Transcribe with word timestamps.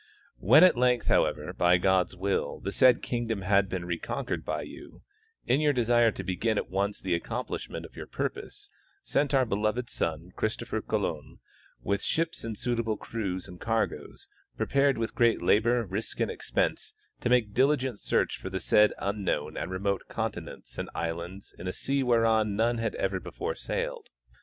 When 0.39 0.63
at 0.63 0.75
length, 0.75 1.09
however, 1.09 1.53
by 1.53 1.77
God's 1.77 2.15
will, 2.15 2.59
the 2.59 2.71
said 2.71 3.03
kingdom 3.03 3.43
had 3.43 3.69
been 3.69 3.85
reconquered 3.85 4.49
you, 4.63 5.03
in 5.45 5.61
your 5.61 5.73
desire 5.73 6.09
to 6.13 6.23
begin 6.23 6.57
at 6.57 6.71
once 6.71 6.99
the 6.99 7.13
accomplishment 7.13 7.85
of 7.85 7.95
your 7.95 8.07
purpose, 8.07 8.71
sent 9.03 9.35
our 9.35 9.45
beloved 9.45 9.91
son, 9.91 10.31
Christopher 10.35 10.81
Colon, 10.81 11.37
with 11.83 12.01
ships 12.01 12.43
and 12.43 12.57
suitable 12.57 12.97
crews 12.97 13.47
and 13.47 13.61
cargoes, 13.61 14.27
prepared 14.57 14.97
with 14.97 15.13
great 15.13 15.39
labor, 15.39 15.85
risk 15.85 16.19
and 16.19 16.31
expense, 16.31 16.95
to 17.19 17.29
make 17.29 17.53
diligent 17.53 17.99
search 17.99 18.37
for 18.39 18.49
the 18.49 18.59
said 18.59 18.93
unknown 18.97 19.55
and 19.55 19.69
remote 19.69 20.05
conti 20.09 20.41
nents 20.41 20.79
and 20.79 20.89
islands 20.95 21.53
in 21.59 21.67
a 21.67 21.73
sea 21.73 22.01
whereon 22.01 22.55
none 22.55 22.79
had 22.79 22.95
ever 22.95 23.19
before. 23.19 23.53
sailed. 23.53 24.07